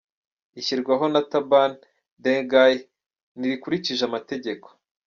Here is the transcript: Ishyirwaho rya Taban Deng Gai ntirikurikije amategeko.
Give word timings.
Ishyirwaho 0.59 1.03
rya 1.11 1.21
Taban 1.31 1.71
Deng 2.23 2.43
Gai 2.51 2.75
ntirikurikije 3.37 4.03
amategeko. 4.09 4.67